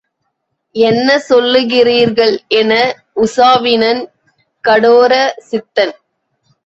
[0.75, 2.71] என்ன சொல்லுகிறீர்கள் என
[3.15, 4.01] உசாவினன்
[4.63, 5.13] கடோர
[5.51, 5.93] சித்தன்.